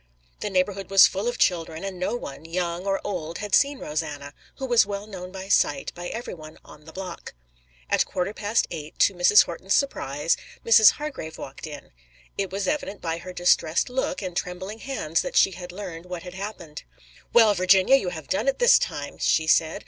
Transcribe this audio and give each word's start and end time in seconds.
The 0.39 0.49
neighborhood 0.49 0.89
was 0.89 1.05
full 1.05 1.27
of 1.27 1.37
children, 1.37 1.83
and 1.83 1.99
no 1.99 2.15
one, 2.15 2.43
young 2.45 2.87
or 2.87 2.99
old, 3.03 3.37
had 3.37 3.53
seen 3.53 3.77
Rosanna, 3.77 4.33
who 4.55 4.65
was 4.65 4.83
well 4.83 5.05
known 5.05 5.31
by 5.31 5.47
sight 5.47 5.93
by 5.93 6.07
everyone 6.07 6.57
on 6.65 6.85
the 6.85 6.91
block. 6.91 7.35
At 7.87 8.03
quarter 8.03 8.33
past 8.33 8.65
eight, 8.71 8.97
to 8.97 9.13
Mrs. 9.13 9.43
Horton's 9.43 9.75
surprise, 9.75 10.37
Mrs. 10.65 10.93
Hargrave 10.93 11.37
walked 11.37 11.67
in. 11.67 11.91
It 12.35 12.51
was 12.51 12.67
evident 12.67 12.99
by 12.99 13.19
her 13.19 13.31
distressed 13.31 13.91
look 13.91 14.23
and 14.23 14.35
trembling 14.35 14.79
hands 14.79 15.21
that 15.21 15.37
she 15.37 15.51
had 15.51 15.71
learned 15.71 16.05
what 16.07 16.23
had 16.23 16.33
happened. 16.33 16.81
"Well, 17.31 17.53
Virginia, 17.53 17.93
you 17.95 18.09
have 18.09 18.27
done 18.27 18.47
it 18.47 18.57
this 18.57 18.79
time!" 18.79 19.19
she 19.19 19.45
said. 19.45 19.79